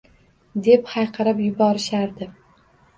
[0.69, 2.35] Deb hayqirib yuborishardi